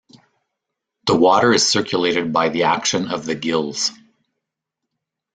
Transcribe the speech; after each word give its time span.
The 1.05 1.15
water 1.15 1.53
is 1.53 1.69
circulated 1.69 2.33
by 2.33 2.49
the 2.49 2.63
action 2.63 3.09
of 3.09 3.23
the 3.23 3.35
gills. 3.35 3.91